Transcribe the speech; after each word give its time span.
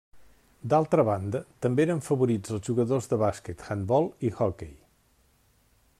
D'altra 0.71 1.03
banda, 1.09 1.41
també 1.65 1.85
eren 1.85 2.01
favorits 2.07 2.55
els 2.55 2.65
jugadors 2.71 3.11
de 3.13 3.19
bàsquet, 3.27 3.63
handbol 3.69 4.09
i 4.29 4.33
hoquei. 4.39 4.77